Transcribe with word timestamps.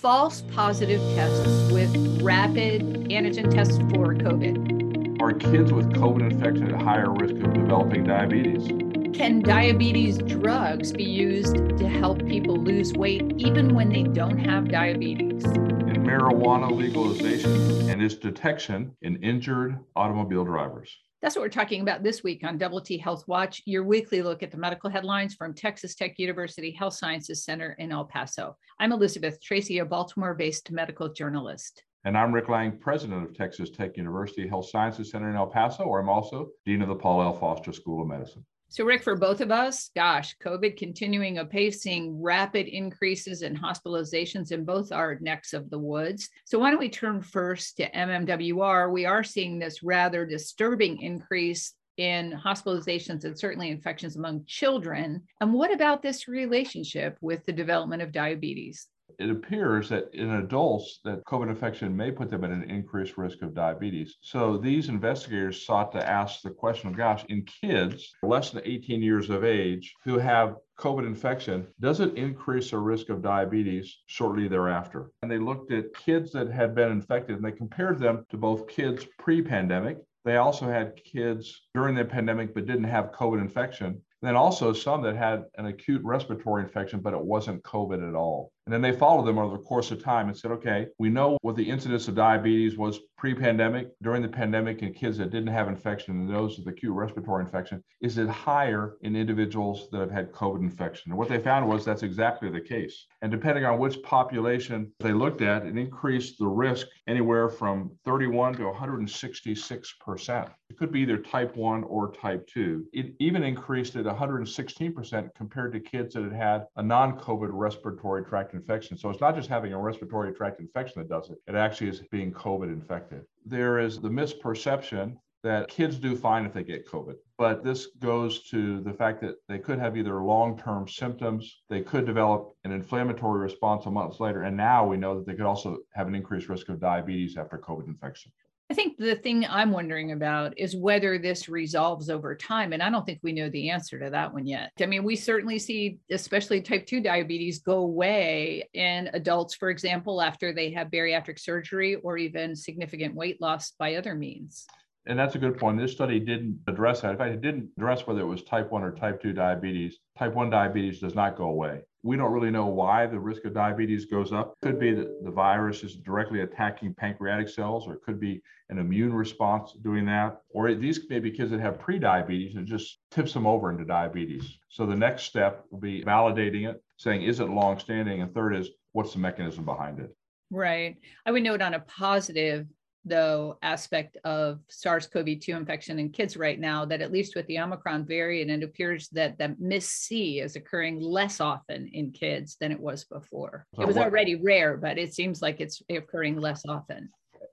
false 0.00 0.42
positive 0.52 0.98
tests 1.14 1.70
with 1.70 2.22
rapid 2.22 2.80
antigen 3.10 3.50
tests 3.50 3.76
for 3.76 4.14
COVID. 4.14 5.20
Are 5.20 5.34
kids 5.34 5.74
with 5.74 5.92
COVID 5.92 6.32
infection 6.32 6.74
at 6.74 6.80
higher 6.80 7.12
risk 7.12 7.34
of 7.34 7.52
developing 7.52 8.04
diabetes? 8.04 8.66
Can 9.14 9.42
diabetes 9.42 10.16
drugs 10.16 10.94
be 10.94 11.04
used 11.04 11.56
to 11.76 11.86
help 11.86 12.26
people 12.26 12.56
lose 12.56 12.94
weight 12.94 13.30
even 13.36 13.74
when 13.74 13.90
they 13.90 14.04
don't 14.04 14.38
have 14.38 14.70
diabetes? 14.70 15.44
In 15.44 16.02
marijuana 16.02 16.74
legalization 16.74 17.90
and 17.90 18.02
its 18.02 18.14
detection 18.14 18.96
in 19.02 19.22
injured 19.22 19.78
automobile 19.94 20.46
drivers. 20.46 20.96
That's 21.22 21.36
what 21.36 21.42
we're 21.42 21.50
talking 21.50 21.82
about 21.82 22.02
this 22.02 22.22
week 22.22 22.44
on 22.44 22.56
Double 22.56 22.80
T 22.80 22.96
Health 22.96 23.24
Watch, 23.28 23.60
your 23.66 23.84
weekly 23.84 24.22
look 24.22 24.42
at 24.42 24.50
the 24.50 24.56
medical 24.56 24.88
headlines 24.88 25.34
from 25.34 25.52
Texas 25.52 25.94
Tech 25.94 26.18
University 26.18 26.70
Health 26.70 26.94
Sciences 26.94 27.44
Center 27.44 27.76
in 27.78 27.92
El 27.92 28.06
Paso. 28.06 28.56
I'm 28.78 28.90
Elizabeth 28.90 29.38
Tracy, 29.42 29.80
a 29.80 29.84
Baltimore 29.84 30.32
based 30.32 30.70
medical 30.70 31.12
journalist. 31.12 31.82
And 32.04 32.16
I'm 32.16 32.32
Rick 32.32 32.48
Lange, 32.48 32.78
president 32.78 33.22
of 33.22 33.36
Texas 33.36 33.68
Tech 33.68 33.98
University 33.98 34.48
Health 34.48 34.70
Sciences 34.70 35.10
Center 35.10 35.28
in 35.28 35.36
El 35.36 35.48
Paso, 35.48 35.86
where 35.86 36.00
I'm 36.00 36.08
also 36.08 36.52
dean 36.64 36.80
of 36.80 36.88
the 36.88 36.94
Paul 36.94 37.20
L. 37.20 37.34
Foster 37.34 37.74
School 37.74 38.00
of 38.00 38.08
Medicine. 38.08 38.46
So, 38.72 38.84
Rick, 38.84 39.02
for 39.02 39.16
both 39.16 39.40
of 39.40 39.50
us, 39.50 39.90
gosh, 39.96 40.36
COVID 40.38 40.76
continuing 40.76 41.38
apace, 41.38 41.82
seeing 41.82 42.22
rapid 42.22 42.68
increases 42.68 43.42
in 43.42 43.56
hospitalizations 43.56 44.52
in 44.52 44.64
both 44.64 44.92
our 44.92 45.18
necks 45.20 45.52
of 45.52 45.68
the 45.70 45.78
woods. 45.78 46.28
So, 46.44 46.60
why 46.60 46.70
don't 46.70 46.78
we 46.78 46.88
turn 46.88 47.20
first 47.20 47.78
to 47.78 47.90
MMWR? 47.90 48.92
We 48.92 49.06
are 49.06 49.24
seeing 49.24 49.58
this 49.58 49.82
rather 49.82 50.24
disturbing 50.24 51.02
increase 51.02 51.74
in 51.96 52.30
hospitalizations 52.32 53.24
and 53.24 53.36
certainly 53.36 53.70
infections 53.70 54.14
among 54.14 54.44
children. 54.46 55.24
And 55.40 55.52
what 55.52 55.74
about 55.74 56.00
this 56.00 56.28
relationship 56.28 57.18
with 57.20 57.44
the 57.46 57.52
development 57.52 58.02
of 58.02 58.12
diabetes? 58.12 58.86
It 59.18 59.30
appears 59.30 59.88
that 59.88 60.08
in 60.14 60.30
adults 60.30 61.00
that 61.04 61.24
COVID 61.24 61.48
infection 61.48 61.96
may 61.96 62.10
put 62.10 62.30
them 62.30 62.44
at 62.44 62.50
an 62.50 62.64
increased 62.64 63.18
risk 63.18 63.42
of 63.42 63.54
diabetes. 63.54 64.16
So 64.20 64.56
these 64.56 64.88
investigators 64.88 65.64
sought 65.66 65.92
to 65.92 66.08
ask 66.08 66.42
the 66.42 66.50
question 66.50 66.88
of 66.88 66.96
gosh, 66.96 67.24
in 67.28 67.44
kids 67.44 68.12
less 68.22 68.50
than 68.50 68.62
18 68.64 69.02
years 69.02 69.30
of 69.30 69.44
age 69.44 69.94
who 70.04 70.18
have 70.18 70.56
COVID 70.78 71.06
infection, 71.06 71.66
does 71.80 72.00
it 72.00 72.16
increase 72.16 72.70
their 72.70 72.80
risk 72.80 73.08
of 73.08 73.22
diabetes 73.22 73.98
shortly 74.06 74.48
thereafter? 74.48 75.10
And 75.22 75.30
they 75.30 75.38
looked 75.38 75.72
at 75.72 75.94
kids 75.94 76.32
that 76.32 76.50
had 76.50 76.74
been 76.74 76.90
infected 76.90 77.36
and 77.36 77.44
they 77.44 77.52
compared 77.52 77.98
them 77.98 78.24
to 78.30 78.36
both 78.36 78.68
kids 78.68 79.06
pre-pandemic 79.18 79.98
they 80.22 80.36
also 80.36 80.66
had 80.66 81.02
kids 81.02 81.62
during 81.72 81.94
the 81.94 82.04
pandemic 82.04 82.52
but 82.52 82.66
didn't 82.66 82.84
have 82.84 83.10
COVID 83.12 83.40
infection 83.40 84.02
then 84.22 84.36
also 84.36 84.72
some 84.72 85.02
that 85.02 85.16
had 85.16 85.44
an 85.56 85.66
acute 85.66 86.02
respiratory 86.04 86.62
infection, 86.62 87.00
but 87.00 87.14
it 87.14 87.20
wasn't 87.20 87.62
COVID 87.62 88.06
at 88.06 88.14
all. 88.14 88.52
And 88.66 88.72
then 88.72 88.82
they 88.82 88.96
followed 88.96 89.26
them 89.26 89.38
over 89.38 89.56
the 89.56 89.62
course 89.62 89.90
of 89.90 90.02
time 90.02 90.28
and 90.28 90.36
said, 90.36 90.50
okay, 90.52 90.86
we 90.98 91.08
know 91.08 91.38
what 91.42 91.56
the 91.56 91.68
incidence 91.68 92.08
of 92.08 92.14
diabetes 92.14 92.76
was 92.76 93.00
pre 93.16 93.34
pandemic, 93.34 93.88
during 94.02 94.22
the 94.22 94.28
pandemic, 94.28 94.82
in 94.82 94.94
kids 94.94 95.18
that 95.18 95.30
didn't 95.30 95.52
have 95.52 95.68
infection, 95.68 96.14
and 96.14 96.30
those 96.30 96.58
with 96.58 96.68
acute 96.68 96.94
respiratory 96.94 97.44
infection. 97.44 97.82
Is 98.00 98.16
it 98.16 98.28
higher 98.28 98.96
in 99.02 99.16
individuals 99.16 99.88
that 99.92 100.00
have 100.00 100.10
had 100.10 100.32
COVID 100.32 100.60
infection? 100.60 101.10
And 101.10 101.18
what 101.18 101.28
they 101.28 101.38
found 101.38 101.68
was 101.68 101.84
that's 101.84 102.02
exactly 102.02 102.50
the 102.50 102.60
case. 102.60 103.06
And 103.22 103.30
depending 103.30 103.64
on 103.64 103.78
which 103.78 104.02
population 104.02 104.92
they 105.00 105.12
looked 105.12 105.42
at, 105.42 105.66
it 105.66 105.76
increased 105.76 106.38
the 106.38 106.46
risk 106.46 106.86
anywhere 107.06 107.48
from 107.48 107.90
31 108.04 108.54
to 108.54 108.62
166%. 108.62 110.50
It 110.70 110.78
could 110.78 110.92
be 110.92 111.00
either 111.00 111.18
type 111.18 111.56
1 111.56 111.84
or 111.84 112.12
type 112.12 112.46
2. 112.46 112.86
It 112.92 113.14
even 113.18 113.42
increased 113.42 113.96
at 113.96 114.04
116% 114.04 115.34
compared 115.34 115.72
to 115.72 115.80
kids 115.80 116.14
that 116.14 116.22
had 116.22 116.32
had 116.32 116.66
a 116.76 116.82
non 116.82 117.18
COVID 117.18 117.50
respiratory 117.52 118.24
tract 118.24 118.49
infection. 118.54 118.96
So 118.96 119.10
it's 119.10 119.20
not 119.20 119.34
just 119.34 119.48
having 119.48 119.72
a 119.72 119.78
respiratory 119.78 120.32
tract 120.32 120.60
infection 120.60 121.02
that 121.02 121.08
does 121.08 121.30
it, 121.30 121.38
it 121.46 121.54
actually 121.54 121.88
is 121.88 122.02
being 122.10 122.32
COVID 122.32 122.72
infected. 122.72 123.22
There 123.44 123.78
is 123.78 124.00
the 124.00 124.08
misperception 124.08 125.16
that 125.42 125.68
kids 125.68 125.96
do 125.96 126.14
fine 126.16 126.44
if 126.44 126.52
they 126.52 126.62
get 126.62 126.86
COVID. 126.86 127.14
But 127.38 127.64
this 127.64 127.86
goes 127.98 128.42
to 128.50 128.80
the 128.82 128.92
fact 128.92 129.22
that 129.22 129.36
they 129.48 129.58
could 129.58 129.78
have 129.78 129.96
either 129.96 130.22
long 130.22 130.58
term 130.58 130.86
symptoms, 130.86 131.62
they 131.70 131.80
could 131.80 132.04
develop 132.04 132.52
an 132.64 132.72
inflammatory 132.72 133.40
response 133.40 133.86
a 133.86 133.90
month 133.90 134.20
later. 134.20 134.42
And 134.42 134.56
now 134.56 134.86
we 134.86 134.98
know 134.98 135.16
that 135.16 135.26
they 135.26 135.34
could 135.34 135.46
also 135.46 135.78
have 135.94 136.08
an 136.08 136.14
increased 136.14 136.48
risk 136.48 136.68
of 136.68 136.80
diabetes 136.80 137.36
after 137.38 137.58
COVID 137.58 137.86
infection. 137.86 138.32
I 138.70 138.74
think 138.74 138.98
the 138.98 139.16
thing 139.16 139.44
I'm 139.48 139.72
wondering 139.72 140.12
about 140.12 140.56
is 140.56 140.76
whether 140.76 141.18
this 141.18 141.48
resolves 141.48 142.08
over 142.08 142.36
time. 142.36 142.72
And 142.72 142.80
I 142.80 142.88
don't 142.88 143.04
think 143.04 143.18
we 143.20 143.32
know 143.32 143.50
the 143.50 143.68
answer 143.68 143.98
to 143.98 144.10
that 144.10 144.32
one 144.32 144.46
yet. 144.46 144.70
I 144.80 144.86
mean, 144.86 145.02
we 145.02 145.16
certainly 145.16 145.58
see, 145.58 145.98
especially 146.08 146.60
type 146.60 146.86
2 146.86 147.00
diabetes, 147.00 147.58
go 147.58 147.78
away 147.78 148.68
in 148.72 149.10
adults, 149.12 149.56
for 149.56 149.70
example, 149.70 150.22
after 150.22 150.52
they 150.52 150.70
have 150.70 150.86
bariatric 150.86 151.40
surgery 151.40 151.96
or 151.96 152.16
even 152.16 152.54
significant 152.54 153.16
weight 153.16 153.40
loss 153.40 153.72
by 153.72 153.96
other 153.96 154.14
means. 154.14 154.68
And 155.06 155.18
that's 155.18 155.34
a 155.34 155.38
good 155.38 155.58
point. 155.58 155.80
This 155.80 155.90
study 155.90 156.20
didn't 156.20 156.60
address 156.68 157.00
that. 157.00 157.10
In 157.10 157.18
fact, 157.18 157.34
it 157.34 157.40
didn't 157.40 157.70
address 157.76 158.06
whether 158.06 158.20
it 158.20 158.26
was 158.26 158.44
type 158.44 158.70
1 158.70 158.84
or 158.84 158.92
type 158.92 159.20
2 159.20 159.32
diabetes. 159.32 159.98
Type 160.20 160.34
1 160.34 160.50
diabetes 160.50 161.00
does 161.00 161.14
not 161.14 161.34
go 161.34 161.44
away. 161.44 161.80
We 162.02 162.18
don't 162.18 162.30
really 162.30 162.50
know 162.50 162.66
why 162.66 163.06
the 163.06 163.18
risk 163.18 163.46
of 163.46 163.54
diabetes 163.54 164.04
goes 164.04 164.34
up. 164.34 164.52
It 164.60 164.66
could 164.66 164.78
be 164.78 164.92
that 164.92 165.24
the 165.24 165.30
virus 165.30 165.82
is 165.82 165.96
directly 165.96 166.42
attacking 166.42 166.92
pancreatic 166.92 167.48
cells, 167.48 167.88
or 167.88 167.94
it 167.94 168.02
could 168.02 168.20
be 168.20 168.42
an 168.68 168.76
immune 168.76 169.14
response 169.14 169.72
doing 169.82 170.04
that. 170.06 170.42
Or 170.50 170.74
these 170.74 171.00
may 171.08 171.20
be 171.20 171.30
kids 171.30 171.50
that 171.52 171.60
have 171.60 171.78
pre-diabetes 171.78 172.56
and 172.56 172.66
just 172.66 172.98
tips 173.10 173.32
them 173.32 173.46
over 173.46 173.70
into 173.70 173.86
diabetes. 173.86 174.58
So 174.68 174.84
the 174.84 174.94
next 174.94 175.22
step 175.22 175.64
will 175.70 175.80
be 175.80 176.04
validating 176.04 176.68
it, 176.68 176.82
saying, 176.98 177.22
is 177.22 177.40
it 177.40 177.48
long-standing? 177.48 178.20
And 178.20 178.34
third 178.34 178.54
is, 178.54 178.68
what's 178.92 179.14
the 179.14 179.20
mechanism 179.20 179.64
behind 179.64 180.00
it? 180.00 180.14
Right. 180.50 180.96
I 181.24 181.30
would 181.30 181.44
note 181.44 181.62
on 181.62 181.72
a 181.72 181.80
positive 181.80 182.66
though 183.04 183.58
aspect 183.62 184.16
of 184.24 184.60
SARS-CoV-2 184.68 185.56
infection 185.56 185.98
in 185.98 186.10
kids 186.10 186.36
right 186.36 186.60
now 186.60 186.84
that 186.84 187.00
at 187.00 187.12
least 187.12 187.34
with 187.34 187.46
the 187.46 187.58
Omicron 187.58 188.06
variant, 188.06 188.50
it 188.50 188.62
appears 188.62 189.08
that 189.10 189.38
the 189.38 189.56
MIS-C 189.58 190.40
is 190.40 190.56
occurring 190.56 191.00
less 191.00 191.40
often 191.40 191.88
in 191.88 192.10
kids 192.10 192.56
than 192.60 192.72
it 192.72 192.80
was 192.80 193.04
before. 193.04 193.66
So 193.74 193.82
it 193.82 193.86
was 193.86 193.96
what, 193.96 194.06
already 194.06 194.34
rare, 194.34 194.76
but 194.76 194.98
it 194.98 195.14
seems 195.14 195.40
like 195.40 195.60
it's 195.60 195.82
occurring 195.88 196.38
less 196.38 196.66
often. 196.66 197.10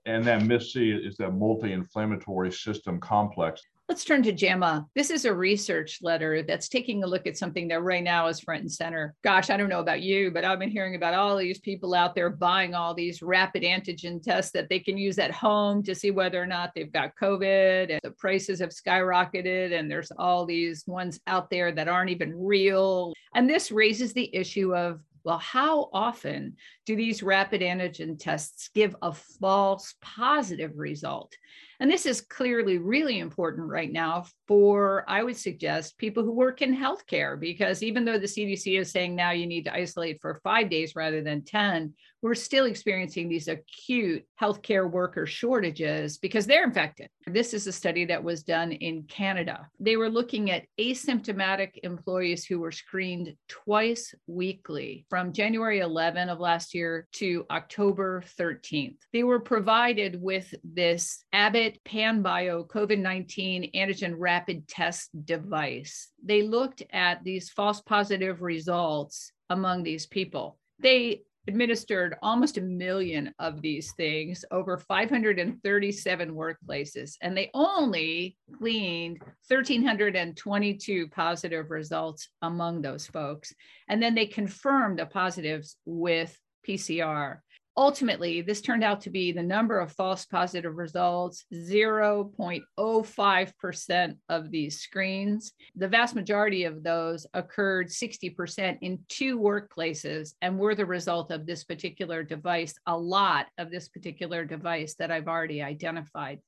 And 0.08 0.24
that 0.24 0.42
MIS-C 0.42 0.90
is 0.90 1.18
that 1.18 1.32
multi-inflammatory 1.32 2.50
system 2.50 2.98
complex 2.98 3.62
Let's 3.88 4.04
turn 4.04 4.22
to 4.24 4.32
JAMA. 4.32 4.86
This 4.94 5.08
is 5.08 5.24
a 5.24 5.32
research 5.32 6.00
letter 6.02 6.42
that's 6.42 6.68
taking 6.68 7.02
a 7.02 7.06
look 7.06 7.26
at 7.26 7.38
something 7.38 7.68
that 7.68 7.80
right 7.80 8.04
now 8.04 8.26
is 8.26 8.38
front 8.38 8.60
and 8.60 8.70
center. 8.70 9.14
Gosh, 9.24 9.48
I 9.48 9.56
don't 9.56 9.70
know 9.70 9.80
about 9.80 10.02
you, 10.02 10.30
but 10.30 10.44
I've 10.44 10.58
been 10.58 10.70
hearing 10.70 10.94
about 10.94 11.14
all 11.14 11.38
these 11.38 11.58
people 11.58 11.94
out 11.94 12.14
there 12.14 12.28
buying 12.28 12.74
all 12.74 12.92
these 12.92 13.22
rapid 13.22 13.62
antigen 13.62 14.22
tests 14.22 14.52
that 14.52 14.68
they 14.68 14.78
can 14.78 14.98
use 14.98 15.18
at 15.18 15.30
home 15.30 15.82
to 15.84 15.94
see 15.94 16.10
whether 16.10 16.40
or 16.40 16.44
not 16.44 16.72
they've 16.74 16.92
got 16.92 17.16
COVID. 17.18 17.90
And 17.90 18.00
the 18.02 18.10
prices 18.10 18.60
have 18.60 18.72
skyrocketed, 18.72 19.72
and 19.72 19.90
there's 19.90 20.12
all 20.18 20.44
these 20.44 20.86
ones 20.86 21.18
out 21.26 21.48
there 21.48 21.72
that 21.72 21.88
aren't 21.88 22.10
even 22.10 22.38
real. 22.38 23.14
And 23.34 23.48
this 23.48 23.72
raises 23.72 24.12
the 24.12 24.28
issue 24.36 24.76
of 24.76 25.00
well, 25.28 25.38
how 25.38 25.90
often 25.92 26.56
do 26.86 26.96
these 26.96 27.22
rapid 27.22 27.60
antigen 27.60 28.18
tests 28.18 28.70
give 28.74 28.96
a 29.02 29.12
false 29.12 29.94
positive 30.00 30.78
result? 30.78 31.34
And 31.80 31.90
this 31.90 32.06
is 32.06 32.20
clearly 32.20 32.78
really 32.78 33.20
important 33.20 33.68
right 33.68 33.92
now 33.92 34.26
for, 34.48 35.04
I 35.06 35.22
would 35.22 35.36
suggest, 35.36 35.96
people 35.98 36.24
who 36.24 36.32
work 36.32 36.60
in 36.60 36.76
healthcare, 36.76 37.38
because 37.38 37.82
even 37.82 38.04
though 38.04 38.18
the 38.18 38.26
CDC 38.26 38.80
is 38.80 38.90
saying 38.90 39.14
now 39.14 39.30
you 39.30 39.46
need 39.46 39.64
to 39.64 39.74
isolate 39.74 40.20
for 40.20 40.40
five 40.42 40.70
days 40.70 40.96
rather 40.96 41.22
than 41.22 41.44
10, 41.44 41.94
we're 42.20 42.34
still 42.34 42.64
experiencing 42.64 43.28
these 43.28 43.46
acute 43.46 44.24
healthcare 44.40 44.90
worker 44.90 45.24
shortages 45.24 46.18
because 46.18 46.46
they're 46.46 46.64
infected. 46.64 47.08
This 47.26 47.54
is 47.54 47.66
a 47.66 47.72
study 47.72 48.04
that 48.06 48.24
was 48.24 48.42
done 48.42 48.72
in 48.72 49.04
Canada. 49.04 49.68
They 49.78 49.96
were 49.96 50.10
looking 50.10 50.50
at 50.50 50.64
asymptomatic 50.80 51.78
employees 51.84 52.44
who 52.44 52.58
were 52.58 52.72
screened 52.72 53.36
twice 53.48 54.14
weekly 54.26 55.06
from 55.08 55.32
January 55.32 55.78
11 55.78 56.28
of 56.28 56.40
last 56.40 56.74
year 56.74 57.06
to 57.12 57.46
October 57.50 58.24
13th. 58.38 58.96
They 59.12 59.22
were 59.22 59.40
provided 59.40 60.20
with 60.20 60.52
this 60.64 61.24
Abbott 61.32 61.67
PanBio 61.84 62.66
COVID 62.68 62.98
19 62.98 63.72
antigen 63.74 64.14
rapid 64.16 64.68
test 64.68 65.10
device. 65.24 66.08
They 66.24 66.42
looked 66.42 66.82
at 66.92 67.24
these 67.24 67.50
false 67.50 67.80
positive 67.80 68.42
results 68.42 69.32
among 69.50 69.82
these 69.82 70.06
people. 70.06 70.58
They 70.78 71.22
administered 71.48 72.16
almost 72.22 72.58
a 72.58 72.60
million 72.60 73.34
of 73.38 73.62
these 73.62 73.92
things 73.92 74.44
over 74.50 74.76
537 74.76 76.30
workplaces, 76.34 77.16
and 77.22 77.36
they 77.36 77.50
only 77.54 78.36
gleaned 78.58 79.18
1,322 79.48 81.08
positive 81.08 81.70
results 81.70 82.28
among 82.42 82.82
those 82.82 83.06
folks. 83.06 83.52
And 83.88 84.02
then 84.02 84.14
they 84.14 84.26
confirmed 84.26 84.98
the 84.98 85.06
positives 85.06 85.76
with 85.86 86.38
PCR. 86.68 87.38
Ultimately, 87.78 88.42
this 88.42 88.60
turned 88.60 88.82
out 88.82 89.00
to 89.02 89.08
be 89.08 89.30
the 89.30 89.42
number 89.42 89.78
of 89.78 89.92
false 89.92 90.26
positive 90.26 90.76
results 90.76 91.44
0.05% 91.54 94.16
of 94.28 94.50
these 94.50 94.80
screens. 94.80 95.52
The 95.76 95.86
vast 95.86 96.16
majority 96.16 96.64
of 96.64 96.82
those 96.82 97.24
occurred 97.34 97.86
60% 97.86 98.78
in 98.80 98.98
two 99.08 99.38
workplaces 99.38 100.32
and 100.42 100.58
were 100.58 100.74
the 100.74 100.86
result 100.86 101.30
of 101.30 101.46
this 101.46 101.62
particular 101.62 102.24
device, 102.24 102.74
a 102.86 102.98
lot 102.98 103.46
of 103.58 103.70
this 103.70 103.88
particular 103.88 104.44
device 104.44 104.96
that 104.96 105.12
I've 105.12 105.28
already 105.28 105.62
identified. 105.62 106.40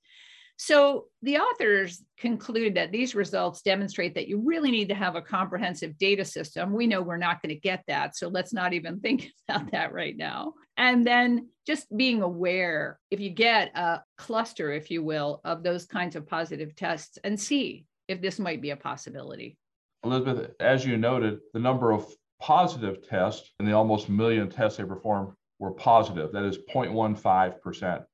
So 0.62 1.07
the 1.23 1.39
authors 1.39 2.05
conclude 2.19 2.75
that 2.75 2.93
these 2.93 3.15
results 3.15 3.62
demonstrate 3.62 4.15
that 4.15 4.29
you 4.29 4.43
really 4.45 4.71
need 4.71 4.91
to 4.91 4.95
have 4.95 5.17
a 5.17 5.23
comprehensive 5.23 5.97
data 5.97 6.23
system. 6.23 6.75
We 6.75 6.87
know 6.87 7.01
we're 7.01 7.17
not 7.17 7.41
going 7.41 7.55
to 7.55 7.59
get 7.59 7.83
that. 7.89 8.15
So 8.15 8.29
let's 8.29 8.53
not 8.53 8.75
even 8.75 9.01
think 9.01 9.31
about 9.49 9.71
that 9.73 9.95
right 9.95 10.15
now. 10.15 10.53
And 10.77 11.07
then 11.07 11.49
just 11.67 11.87
being 11.97 12.21
aware 12.21 12.99
if 13.11 13.21
you 13.21 13.31
get 13.31 13.75
a 13.75 14.03
cluster, 14.19 14.71
if 14.71 14.91
you 14.91 15.03
will, 15.03 15.41
of 15.47 15.62
those 15.62 15.87
kinds 15.87 16.15
of 16.15 16.29
positive 16.29 16.77
tests 16.77 17.17
and 17.25 17.41
see 17.41 17.87
if 18.06 18.21
this 18.21 18.39
might 18.39 18.61
be 18.61 18.69
a 18.69 18.77
possibility. 18.77 19.56
Elizabeth, 20.05 20.51
as 20.61 20.85
you 20.85 20.99
noted, 20.99 21.39
the 21.55 21.59
number 21.59 21.91
of 21.91 22.05
positive 22.39 23.09
tests 23.09 23.51
and 23.59 23.67
the 23.67 23.73
almost 23.73 24.11
million 24.11 24.51
tests 24.51 24.77
they 24.77 24.85
performed 24.85 25.33
were 25.59 25.73
positive. 25.73 26.33
That 26.33 26.45
is 26.45 26.59
0.15%. 26.71 28.05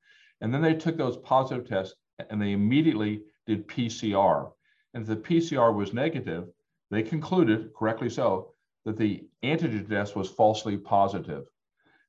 And 0.42 0.54
then 0.54 0.62
they 0.62 0.74
took 0.74 0.96
those 0.96 1.16
positive 1.16 1.68
tests 1.68 1.96
and 2.30 2.40
they 2.40 2.52
immediately 2.52 3.22
did 3.46 3.68
PCR. 3.68 4.50
And 4.94 5.02
if 5.02 5.08
the 5.08 5.16
PCR 5.16 5.74
was 5.74 5.92
negative, 5.92 6.48
they 6.90 7.02
concluded, 7.02 7.70
correctly 7.74 8.08
so, 8.08 8.52
that 8.84 8.96
the 8.96 9.24
antigen 9.42 9.88
test 9.88 10.16
was 10.16 10.30
falsely 10.30 10.76
positive. 10.76 11.44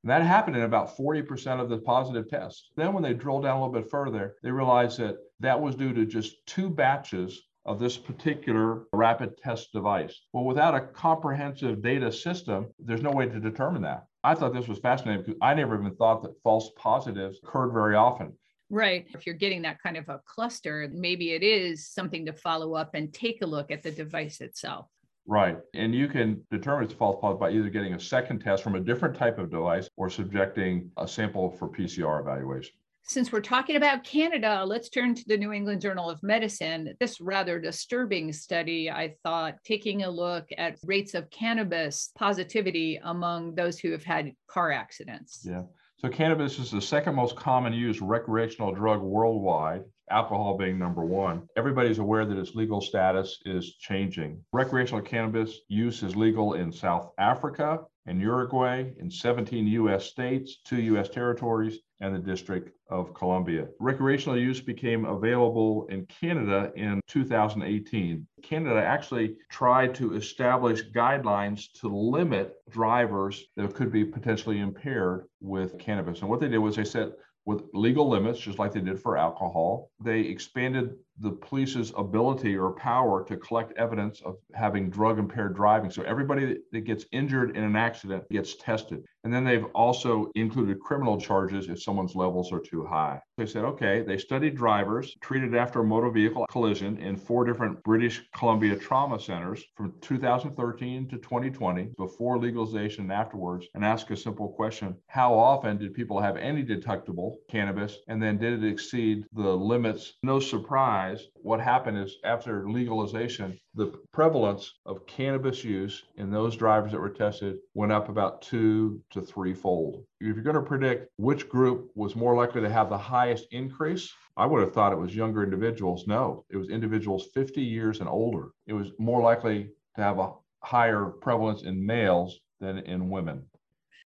And 0.04 0.12
that 0.12 0.22
happened 0.22 0.56
in 0.56 0.64
about 0.64 0.96
40% 0.96 1.60
of 1.60 1.70
the 1.70 1.80
positive 1.80 2.30
tests. 2.30 2.70
Then, 2.76 2.94
when 2.94 3.04
they 3.04 3.14
drilled 3.14 3.44
down 3.44 3.58
a 3.58 3.66
little 3.66 3.82
bit 3.82 3.90
further, 3.90 4.36
they 4.44 4.52
realized 4.52 5.00
that 5.00 5.18
that 5.40 5.60
was 5.60 5.76
due 5.76 5.94
to 5.94 6.06
just 6.06 6.46
two 6.46 6.70
batches 6.70 7.42
of 7.66 7.80
this 7.80 7.98
particular 7.98 8.84
rapid 8.94 9.38
test 9.38 9.74
device. 9.74 10.22
Well, 10.32 10.46
without 10.46 10.76
a 10.76 10.80
comprehensive 10.80 11.82
data 11.82 12.12
system, 12.12 12.68
there's 12.80 13.02
no 13.02 13.12
way 13.12 13.28
to 13.28 13.40
determine 13.40 13.82
that. 13.82 14.06
I 14.24 14.36
thought 14.36 14.54
this 14.54 14.68
was 14.68 14.80
fascinating 14.80 15.24
because 15.26 15.40
I 15.42 15.54
never 15.54 15.78
even 15.78 15.96
thought 15.96 16.22
that 16.24 16.42
false 16.44 16.72
positives 16.78 17.40
occurred 17.44 17.74
very 17.74 17.96
often. 17.96 18.34
Right. 18.70 19.06
If 19.14 19.26
you're 19.26 19.36
getting 19.36 19.62
that 19.64 19.82
kind 19.82 19.98
of 19.98 20.10
a 20.10 20.20
cluster, 20.26 20.90
maybe 20.94 21.32
it 21.32 21.44
is 21.44 21.88
something 21.88 22.26
to 22.26 22.34
follow 22.34 22.76
up 22.76 22.96
and 22.96 23.14
take 23.14 23.42
a 23.42 23.46
look 23.46 23.72
at 23.72 23.82
the 23.82 23.92
device 23.92 24.42
itself. 24.42 24.88
Right. 25.26 25.58
And 25.74 25.94
you 25.94 26.08
can 26.08 26.42
determine 26.52 26.86
it's 26.86 26.94
false 26.94 27.18
positive 27.22 27.40
by 27.40 27.52
either 27.52 27.70
getting 27.70 27.94
a 27.94 28.00
second 28.00 28.40
test 28.40 28.64
from 28.64 28.76
a 28.76 28.80
different 28.80 29.16
type 29.16 29.38
of 29.38 29.52
device 29.52 29.90
or 29.98 30.10
subjecting 30.10 30.90
a 30.98 31.08
sample 31.08 31.50
for 31.50 31.70
PCR 31.70 32.22
evaluation. 32.22 32.74
Since 33.04 33.32
we're 33.32 33.40
talking 33.40 33.78
about 33.78 34.04
Canada, 34.04 34.66
let's 34.66 34.90
turn 34.90 35.16
to 35.16 35.24
the 35.28 35.38
New 35.38 35.54
England 35.54 35.80
Journal 35.80 36.10
of 36.10 36.22
Medicine. 36.24 36.94
This 37.00 37.22
rather 37.22 37.58
disturbing 37.58 38.34
study, 38.34 38.92
I 38.92 39.16
thought, 39.24 39.56
taking 39.64 40.04
a 40.04 40.10
look 40.10 40.50
at 40.58 40.78
rates 40.84 41.14
of 41.14 41.30
cannabis 41.30 42.12
positivity 42.18 43.00
among 43.02 43.56
those 43.56 43.80
who 43.80 43.92
have 43.92 44.04
had 44.04 44.34
car 44.48 44.74
accidents. 44.74 45.46
Yeah. 45.50 45.64
So 46.00 46.10
cannabis 46.10 46.60
is 46.60 46.70
the 46.70 46.80
second 46.80 47.16
most 47.16 47.36
common 47.36 47.74
used 47.74 48.02
recreational 48.04 48.72
drug 48.72 49.02
worldwide, 49.02 49.84
alcohol 50.12 50.56
being 50.56 50.78
number 50.78 51.04
one. 51.04 51.50
Everybody's 51.58 51.98
aware 51.98 52.24
that 52.24 52.38
its 52.38 52.54
legal 52.54 52.82
status 52.82 53.40
is 53.46 53.74
changing. 53.80 54.44
Recreational 54.54 55.02
cannabis 55.02 55.60
use 55.70 56.04
is 56.04 56.16
legal 56.16 56.54
in 56.54 56.72
South 56.72 57.10
Africa 57.18 57.80
and 58.08 58.22
Uruguay, 58.22 58.86
in 59.00 59.12
17 59.12 59.68
US 59.68 60.06
states, 60.06 60.62
two 60.66 60.82
US 60.96 61.10
territories, 61.10 61.80
and 62.00 62.16
the 62.16 62.20
District 62.20 62.72
of 62.90 63.14
Columbia. 63.14 63.68
Recreational 63.80 64.38
use 64.38 64.62
became 64.62 65.06
available 65.06 65.88
in 65.90 66.06
Canada 66.06 66.72
in 66.76 67.02
2018. 67.08 68.26
Canada 68.42 68.84
actually 68.84 69.36
tried 69.50 69.94
to 69.96 70.16
establish 70.16 70.90
guidelines 70.92 71.72
to 71.82 71.88
limit 71.90 72.56
drivers 72.70 73.46
that 73.56 73.74
could 73.74 73.92
be 73.92 74.06
potentially 74.06 74.60
impaired 74.60 75.26
with 75.42 75.78
cannabis. 75.80 76.22
And 76.22 76.30
what 76.30 76.40
they 76.40 76.48
did 76.48 76.60
was 76.60 76.76
they 76.76 76.86
said, 76.86 77.14
with 77.48 77.64
legal 77.74 78.10
limits, 78.10 78.40
just 78.40 78.60
like 78.60 78.74
they 78.74 78.82
did 78.82 79.00
for 79.00 79.18
alcohol. 79.18 79.90
They 80.02 80.20
expanded 80.20 80.98
the 81.22 81.32
police's 81.32 81.94
ability 81.96 82.58
or 82.58 82.74
power 82.74 83.24
to 83.24 83.38
collect 83.38 83.72
evidence 83.78 84.22
of 84.26 84.36
having 84.54 84.90
drug 84.90 85.18
impaired 85.18 85.56
driving. 85.56 85.90
So 85.90 86.04
everybody 86.04 86.58
that 86.74 86.82
gets 86.82 87.06
injured 87.14 87.56
in 87.56 87.64
an 87.64 87.78
accident 87.78 88.30
gets 88.30 88.58
tested. 88.58 89.06
And 89.24 89.34
then 89.34 89.44
they've 89.44 89.66
also 89.76 90.32
included 90.36 90.80
criminal 90.80 91.20
charges 91.20 91.68
if 91.70 91.82
someone's 91.82 92.16
levels 92.16 92.52
are 92.54 92.60
too 92.60 92.86
high. 92.86 93.20
They 93.38 93.46
said, 93.46 93.66
okay, 93.66 94.02
they 94.02 94.18
studied 94.18 94.56
drivers 94.56 95.16
treated 95.22 95.54
after 95.54 95.82
a 95.82 95.84
motor 95.84 96.10
vehicle 96.10 96.46
collision 96.50 96.98
in 96.98 97.18
four 97.18 97.44
different 97.44 97.84
British 97.84 98.24
Columbia 98.36 98.76
trauma 98.76 99.20
centers 99.20 99.64
from 99.76 99.94
2013 100.02 101.10
to 101.10 101.18
2020, 101.18 101.90
before 101.98 102.38
legalization 102.40 103.04
and 103.04 103.12
afterwards, 103.12 103.68
and 103.76 103.84
asked 103.84 104.10
a 104.12 104.18
simple 104.18 104.50
question 104.50 104.96
How 105.08 105.34
often 105.34 105.78
did 105.78 105.94
people 105.94 106.22
have 106.22 106.38
any 106.38 106.64
detectable 106.64 107.38
cannabis? 107.50 107.98
And 108.08 108.22
then 108.22 108.38
did 108.38 108.64
it 108.64 108.68
exceed 108.68 109.26
the 109.34 109.56
limits? 109.56 110.14
No 110.24 110.40
surprise, 110.40 111.28
what 111.36 111.60
happened 111.60 111.98
is 111.98 112.18
after 112.24 112.70
legalization, 112.70 113.60
the 113.74 113.94
prevalence 114.12 114.74
of 114.86 115.06
cannabis 115.06 115.64
use 115.64 116.04
in 116.16 116.32
those 116.32 116.56
drivers 116.56 116.92
that 116.92 117.00
were 117.00 117.10
tested 117.10 117.58
went 117.76 117.92
up 117.92 118.10
about 118.10 118.42
two 118.42 119.02
to 119.12 119.22
threefold. 119.22 120.04
If 120.20 120.36
you're 120.36 120.44
going 120.44 120.56
to 120.56 120.62
predict 120.62 121.10
which 121.18 121.50
group 121.50 121.92
was 121.96 122.16
more 122.16 122.36
likely 122.36 122.62
to 122.62 122.70
have 122.70 122.90
the 122.90 122.98
highest 122.98 123.48
increase, 123.52 124.12
I 124.36 124.46
would 124.46 124.62
have 124.62 124.74
thought 124.74 124.94
it 124.94 125.00
was 125.00 125.16
younger 125.16 125.44
individuals. 125.44 126.06
No, 126.08 126.46
it 126.50 126.58
was 126.58 126.70
individuals 126.70 127.30
50 127.34 127.62
years 127.62 128.00
and 128.00 128.10
older. 128.10 128.50
It 128.68 128.74
was 128.74 128.92
more 129.00 129.22
likely 129.22 129.70
to 129.96 130.04
have 130.04 130.20
a 130.20 130.34
higher 130.62 131.06
prevalence 131.06 131.64
in 131.64 131.86
males 131.86 132.40
than 132.60 132.80
in 132.80 133.10
women. 133.10 133.46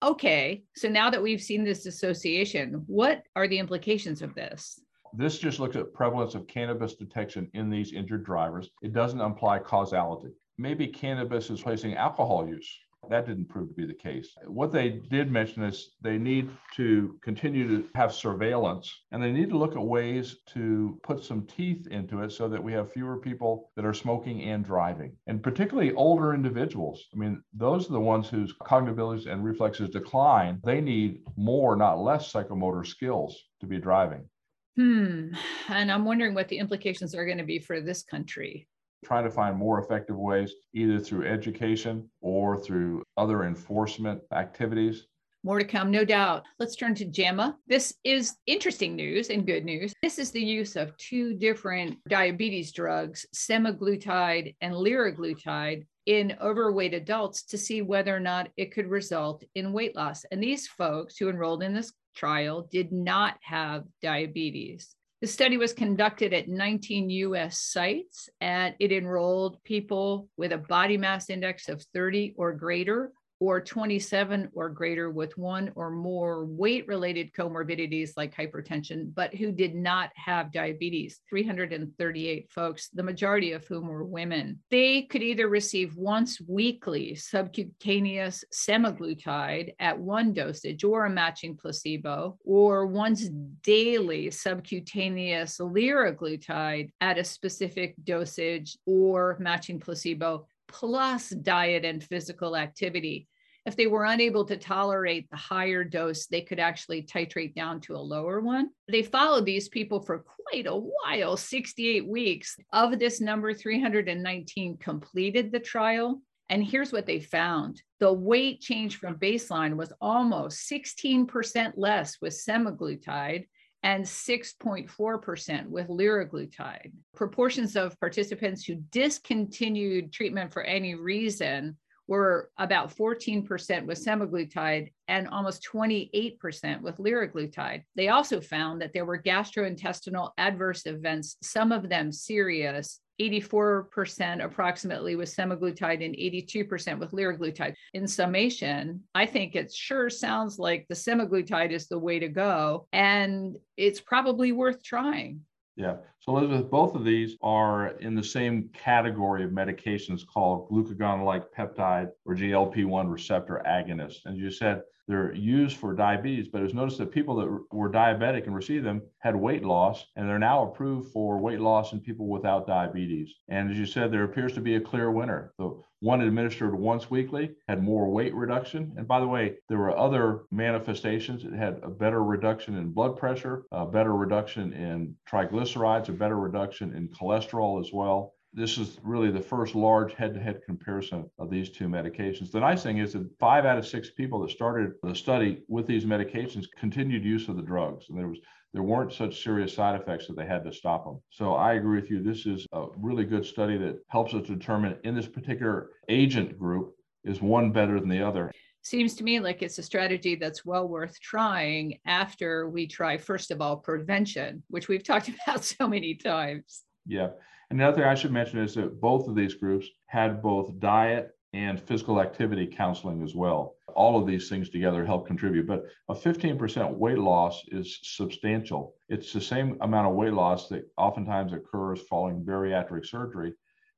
Okay, 0.02 0.62
so 0.74 0.88
now 0.88 1.10
that 1.10 1.22
we've 1.22 1.40
seen 1.40 1.64
this 1.64 1.86
association, 1.86 2.84
what 2.86 3.22
are 3.34 3.48
the 3.48 3.58
implications 3.58 4.20
of 4.20 4.34
this? 4.34 4.80
This 5.14 5.38
just 5.38 5.58
looks 5.58 5.76
at 5.76 5.94
prevalence 5.94 6.34
of 6.34 6.46
cannabis 6.46 6.94
detection 6.94 7.50
in 7.54 7.70
these 7.70 7.92
injured 7.92 8.24
drivers. 8.24 8.70
It 8.82 8.92
doesn't 8.92 9.20
imply 9.20 9.58
causality. 9.58 10.32
Maybe 10.58 10.86
cannabis 10.86 11.48
is 11.48 11.62
placing 11.62 11.94
alcohol 11.94 12.46
use. 12.48 12.78
That 13.08 13.26
didn't 13.26 13.48
prove 13.48 13.68
to 13.68 13.74
be 13.74 13.86
the 13.86 13.94
case. 13.94 14.34
What 14.46 14.72
they 14.72 14.88
did 14.90 15.30
mention 15.30 15.62
is 15.62 15.90
they 16.00 16.18
need 16.18 16.50
to 16.76 17.18
continue 17.22 17.68
to 17.68 17.88
have 17.94 18.12
surveillance 18.12 18.92
and 19.12 19.22
they 19.22 19.32
need 19.32 19.48
to 19.50 19.58
look 19.58 19.76
at 19.76 19.82
ways 19.82 20.36
to 20.54 20.98
put 21.02 21.24
some 21.24 21.46
teeth 21.46 21.86
into 21.88 22.22
it 22.22 22.32
so 22.32 22.48
that 22.48 22.62
we 22.62 22.72
have 22.72 22.92
fewer 22.92 23.18
people 23.18 23.70
that 23.76 23.84
are 23.84 23.94
smoking 23.94 24.42
and 24.42 24.64
driving, 24.64 25.16
and 25.26 25.42
particularly 25.42 25.92
older 25.94 26.34
individuals. 26.34 27.04
I 27.14 27.18
mean, 27.18 27.42
those 27.52 27.88
are 27.88 27.92
the 27.92 28.00
ones 28.00 28.28
whose 28.28 28.54
cognitive 28.62 28.96
abilities 28.98 29.26
and 29.26 29.44
reflexes 29.44 29.90
decline. 29.90 30.60
They 30.64 30.80
need 30.80 31.20
more, 31.36 31.76
not 31.76 31.98
less, 31.98 32.32
psychomotor 32.32 32.86
skills 32.86 33.36
to 33.60 33.66
be 33.66 33.78
driving. 33.78 34.28
Hmm. 34.76 35.28
And 35.68 35.90
I'm 35.90 36.04
wondering 36.04 36.34
what 36.34 36.48
the 36.48 36.58
implications 36.58 37.14
are 37.14 37.24
going 37.24 37.38
to 37.38 37.44
be 37.44 37.58
for 37.58 37.80
this 37.80 38.02
country 38.02 38.68
trying 39.04 39.24
to 39.24 39.30
find 39.30 39.56
more 39.56 39.78
effective 39.78 40.16
ways, 40.16 40.52
either 40.74 40.98
through 40.98 41.26
education 41.26 42.08
or 42.20 42.56
through 42.56 43.02
other 43.16 43.44
enforcement 43.44 44.20
activities. 44.32 45.06
More 45.44 45.60
to 45.60 45.64
come, 45.64 45.92
no 45.92 46.04
doubt. 46.04 46.44
Let's 46.58 46.74
turn 46.74 46.96
to 46.96 47.04
JAMA. 47.04 47.56
This 47.68 47.94
is 48.02 48.34
interesting 48.46 48.96
news 48.96 49.30
and 49.30 49.46
good 49.46 49.64
news. 49.64 49.92
This 50.02 50.18
is 50.18 50.32
the 50.32 50.42
use 50.42 50.74
of 50.74 50.96
two 50.96 51.34
different 51.34 51.98
diabetes 52.08 52.72
drugs, 52.72 53.24
semaglutide 53.32 54.56
and 54.60 54.74
liraglutide, 54.74 55.86
in 56.06 56.36
overweight 56.40 56.94
adults 56.94 57.44
to 57.44 57.58
see 57.58 57.82
whether 57.82 58.14
or 58.14 58.20
not 58.20 58.48
it 58.56 58.72
could 58.72 58.88
result 58.88 59.44
in 59.54 59.72
weight 59.72 59.94
loss. 59.94 60.24
And 60.30 60.42
these 60.42 60.66
folks 60.66 61.16
who 61.16 61.28
enrolled 61.28 61.62
in 61.62 61.74
this 61.74 61.92
trial 62.16 62.68
did 62.72 62.90
not 62.90 63.36
have 63.42 63.84
diabetes. 64.02 64.95
The 65.26 65.32
study 65.32 65.56
was 65.56 65.72
conducted 65.72 66.32
at 66.32 66.46
19 66.46 67.10
US 67.10 67.58
sites 67.60 68.28
and 68.40 68.76
it 68.78 68.92
enrolled 68.92 69.60
people 69.64 70.28
with 70.36 70.52
a 70.52 70.58
body 70.58 70.96
mass 70.96 71.30
index 71.30 71.68
of 71.68 71.82
30 71.92 72.34
or 72.36 72.52
greater 72.52 73.10
or 73.40 73.60
27 73.60 74.50
or 74.54 74.68
greater 74.68 75.10
with 75.10 75.36
one 75.36 75.70
or 75.74 75.90
more 75.90 76.44
weight 76.46 76.86
related 76.88 77.32
comorbidities 77.32 78.10
like 78.16 78.34
hypertension, 78.34 79.14
but 79.14 79.34
who 79.34 79.52
did 79.52 79.74
not 79.74 80.10
have 80.14 80.52
diabetes 80.52 81.20
338 81.28 82.50
folks, 82.50 82.88
the 82.88 83.02
majority 83.02 83.52
of 83.52 83.66
whom 83.66 83.88
were 83.88 84.04
women. 84.04 84.58
They 84.70 85.02
could 85.02 85.22
either 85.22 85.48
receive 85.48 85.96
once 85.96 86.40
weekly 86.40 87.14
subcutaneous 87.14 88.44
semaglutide 88.52 89.74
at 89.78 89.98
one 89.98 90.32
dosage 90.32 90.84
or 90.84 91.06
a 91.06 91.10
matching 91.10 91.56
placebo, 91.56 92.38
or 92.44 92.86
once 92.86 93.28
daily 93.62 94.30
subcutaneous 94.30 95.58
liraglutide 95.58 96.90
at 97.00 97.18
a 97.18 97.24
specific 97.24 97.94
dosage 98.04 98.78
or 98.86 99.36
matching 99.40 99.80
placebo 99.80 100.46
plus 100.68 101.30
diet 101.30 101.84
and 101.84 102.02
physical 102.02 102.56
activity. 102.56 103.28
If 103.66 103.74
they 103.74 103.88
were 103.88 104.04
unable 104.04 104.44
to 104.44 104.56
tolerate 104.56 105.28
the 105.28 105.36
higher 105.36 105.82
dose, 105.82 106.26
they 106.26 106.40
could 106.40 106.60
actually 106.60 107.02
titrate 107.02 107.54
down 107.54 107.80
to 107.82 107.96
a 107.96 107.98
lower 107.98 108.40
one. 108.40 108.70
They 108.88 109.02
followed 109.02 109.44
these 109.44 109.68
people 109.68 110.00
for 110.00 110.24
quite 110.50 110.66
a 110.66 110.76
while 110.76 111.36
68 111.36 112.06
weeks. 112.06 112.56
Of 112.72 112.98
this 112.98 113.20
number, 113.20 113.52
319 113.52 114.76
completed 114.78 115.50
the 115.50 115.58
trial. 115.58 116.22
And 116.48 116.64
here's 116.64 116.92
what 116.92 117.06
they 117.06 117.18
found 117.18 117.82
the 117.98 118.12
weight 118.12 118.60
change 118.60 118.98
from 118.98 119.16
baseline 119.16 119.74
was 119.74 119.92
almost 120.00 120.70
16% 120.70 121.72
less 121.76 122.18
with 122.20 122.34
semaglutide 122.34 123.46
and 123.86 124.04
6.4% 124.04 125.68
with 125.68 125.86
liraglutide. 125.86 126.90
Proportions 127.14 127.76
of 127.76 127.98
participants 128.00 128.64
who 128.64 128.82
discontinued 128.90 130.12
treatment 130.12 130.52
for 130.52 130.64
any 130.64 130.96
reason 130.96 131.76
were 132.08 132.50
about 132.58 132.92
14% 132.92 133.86
with 133.86 134.04
semaglutide 134.04 134.90
and 135.06 135.28
almost 135.28 135.64
28% 135.72 136.80
with 136.82 136.96
liraglutide. 136.96 137.84
They 137.94 138.08
also 138.08 138.40
found 138.40 138.82
that 138.82 138.92
there 138.92 139.04
were 139.04 139.22
gastrointestinal 139.22 140.32
adverse 140.36 140.84
events, 140.86 141.36
some 141.40 141.70
of 141.70 141.88
them 141.88 142.10
serious, 142.10 142.98
84% 143.20 144.44
approximately 144.44 145.16
with 145.16 145.34
semaglutide 145.34 146.04
and 146.04 146.14
82% 146.14 146.98
with 146.98 147.12
liraglutide. 147.12 147.74
In 147.94 148.06
summation, 148.06 149.02
I 149.14 149.26
think 149.26 149.54
it 149.54 149.72
sure 149.72 150.10
sounds 150.10 150.58
like 150.58 150.86
the 150.88 150.94
semaglutide 150.94 151.70
is 151.70 151.88
the 151.88 151.98
way 151.98 152.18
to 152.18 152.28
go, 152.28 152.86
and 152.92 153.56
it's 153.76 154.00
probably 154.00 154.52
worth 154.52 154.82
trying. 154.82 155.40
Yeah. 155.76 155.96
So, 156.28 156.36
Elizabeth, 156.36 156.68
both 156.72 156.96
of 156.96 157.04
these 157.04 157.36
are 157.40 157.90
in 158.00 158.16
the 158.16 158.24
same 158.24 158.68
category 158.72 159.44
of 159.44 159.52
medications 159.52 160.26
called 160.26 160.68
glucagon 160.68 161.24
like 161.24 161.52
peptide 161.52 162.10
or 162.24 162.34
GLP 162.34 162.84
1 162.84 163.08
receptor 163.08 163.62
agonists. 163.64 164.24
And 164.24 164.36
you 164.36 164.50
said 164.50 164.82
they're 165.06 165.32
used 165.32 165.76
for 165.76 165.94
diabetes, 165.94 166.48
but 166.48 166.62
it's 166.62 166.74
noticed 166.74 166.98
that 166.98 167.12
people 167.12 167.36
that 167.36 167.64
were 167.70 167.88
diabetic 167.88 168.46
and 168.46 168.56
received 168.56 168.84
them 168.84 169.02
had 169.20 169.36
weight 169.36 169.64
loss, 169.64 170.04
and 170.16 170.28
they're 170.28 170.36
now 170.36 170.64
approved 170.64 171.12
for 171.12 171.38
weight 171.38 171.60
loss 171.60 171.92
in 171.92 172.00
people 172.00 172.26
without 172.26 172.66
diabetes. 172.66 173.32
And 173.48 173.70
as 173.70 173.78
you 173.78 173.86
said, 173.86 174.10
there 174.10 174.24
appears 174.24 174.52
to 174.54 174.60
be 174.60 174.74
a 174.74 174.80
clear 174.80 175.12
winner. 175.12 175.52
The 175.58 175.80
one 176.00 176.20
administered 176.20 176.74
once 176.74 177.10
weekly 177.10 177.52
had 177.68 177.82
more 177.82 178.10
weight 178.10 178.34
reduction. 178.34 178.92
And 178.96 179.08
by 179.08 179.20
the 179.20 179.26
way, 179.26 179.56
there 179.68 179.78
were 179.78 179.96
other 179.96 180.42
manifestations. 180.50 181.44
It 181.44 181.54
had 181.54 181.80
a 181.82 181.88
better 181.88 182.22
reduction 182.22 182.76
in 182.76 182.92
blood 182.92 183.16
pressure, 183.16 183.64
a 183.72 183.86
better 183.86 184.14
reduction 184.14 184.72
in 184.74 185.16
triglycerides, 185.30 186.08
a 186.08 186.12
better 186.16 186.38
reduction 186.38 186.94
in 186.94 187.08
cholesterol 187.08 187.80
as 187.80 187.92
well 187.92 188.34
this 188.56 188.78
is 188.78 188.98
really 189.02 189.30
the 189.30 189.40
first 189.40 189.74
large 189.74 190.14
head-to-head 190.14 190.62
comparison 190.64 191.30
of 191.38 191.50
these 191.50 191.68
two 191.68 191.88
medications. 191.88 192.50
The 192.50 192.60
nice 192.60 192.82
thing 192.82 192.98
is 192.98 193.12
that 193.12 193.28
five 193.38 193.66
out 193.66 193.76
of 193.76 193.86
six 193.86 194.10
people 194.10 194.40
that 194.40 194.50
started 194.50 194.92
the 195.02 195.14
study 195.14 195.62
with 195.68 195.86
these 195.86 196.06
medications 196.06 196.64
continued 196.78 197.22
use 197.22 197.48
of 197.48 197.56
the 197.56 197.62
drugs, 197.62 198.06
and 198.08 198.18
there 198.18 198.28
was 198.28 198.38
there 198.72 198.82
weren't 198.82 199.12
such 199.12 199.42
serious 199.42 199.72
side 199.72 199.98
effects 199.98 200.26
that 200.26 200.36
they 200.36 200.44
had 200.44 200.64
to 200.64 200.72
stop 200.72 201.04
them. 201.04 201.18
So 201.30 201.54
I 201.54 201.74
agree 201.74 201.98
with 201.98 202.10
you. 202.10 202.22
This 202.22 202.44
is 202.44 202.66
a 202.72 202.86
really 202.98 203.24
good 203.24 203.46
study 203.46 203.78
that 203.78 204.00
helps 204.08 204.34
us 204.34 204.46
determine 204.46 204.98
in 205.04 205.14
this 205.14 205.28
particular 205.28 205.90
agent 206.10 206.58
group 206.58 206.92
is 207.24 207.40
one 207.40 207.72
better 207.72 207.98
than 207.98 208.10
the 208.10 208.26
other 208.26 208.52
seems 208.86 209.14
to 209.16 209.24
me 209.24 209.40
like 209.40 209.62
it's 209.62 209.78
a 209.78 209.82
strategy 209.82 210.36
that's 210.36 210.64
well 210.64 210.88
worth 210.88 211.20
trying 211.20 211.98
after 212.06 212.68
we 212.68 212.86
try, 212.86 213.18
first 213.18 213.50
of 213.50 213.60
all, 213.60 213.76
prevention, 213.76 214.62
which 214.68 214.88
we've 214.88 215.04
talked 215.04 215.28
about 215.46 215.64
so 215.64 215.88
many 215.88 216.14
times. 216.14 216.82
Yeah. 217.06 217.30
And 217.70 217.80
the 217.80 217.84
other 217.84 217.96
thing 217.96 218.04
I 218.04 218.14
should 218.14 218.32
mention 218.32 218.60
is 218.60 218.74
that 218.74 219.00
both 219.00 219.26
of 219.26 219.34
these 219.34 219.54
groups 219.54 219.88
had 220.06 220.40
both 220.40 220.78
diet 220.78 221.32
and 221.52 221.80
physical 221.80 222.20
activity 222.20 222.66
counseling 222.66 223.22
as 223.22 223.34
well. 223.34 223.74
All 223.94 224.20
of 224.20 224.26
these 224.26 224.48
things 224.48 224.68
together 224.68 225.04
help 225.04 225.26
contribute, 225.26 225.66
but 225.66 225.84
a 226.08 226.14
15% 226.14 226.96
weight 226.96 227.18
loss 227.18 227.62
is 227.68 227.98
substantial. 228.02 228.94
It's 229.08 229.32
the 229.32 229.40
same 229.40 229.78
amount 229.80 230.06
of 230.06 230.14
weight 230.14 230.34
loss 230.34 230.68
that 230.68 230.88
oftentimes 230.96 231.52
occurs 231.52 232.02
following 232.02 232.44
bariatric 232.44 233.06
surgery. 233.06 233.54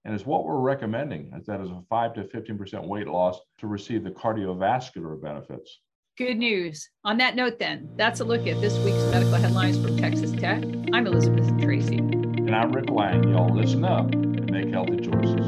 And 0.09 0.15
it's 0.15 0.25
what 0.25 0.47
we're 0.47 0.59
recommending 0.59 1.31
is 1.37 1.45
that 1.45 1.61
is 1.61 1.69
a 1.69 1.83
5 1.91 2.15
to 2.15 2.23
15% 2.23 2.87
weight 2.87 3.09
loss 3.09 3.41
to 3.59 3.67
receive 3.67 4.05
the 4.05 4.11
cardiovascular 4.11 5.21
benefits. 5.21 5.81
Good 6.17 6.39
news. 6.39 6.89
On 7.05 7.19
that 7.19 7.37
note, 7.37 7.59
then, 7.59 7.91
that's 7.95 8.21
a 8.21 8.25
look 8.25 8.47
at 8.47 8.59
this 8.63 8.75
week's 8.79 9.05
medical 9.13 9.35
headlines 9.35 9.77
from 9.77 9.99
Texas 9.99 10.33
Tech. 10.33 10.65
I'm 10.95 11.07
Elizabeth 11.07 11.47
Tracy. 11.61 11.99
And 11.99 12.57
I'm 12.57 12.73
Rick 12.73 12.89
Lange. 12.89 13.29
Y'all 13.29 13.55
listen 13.55 13.85
up 13.85 14.11
and 14.15 14.51
make 14.51 14.71
healthy 14.71 14.97
choices. 14.97 15.47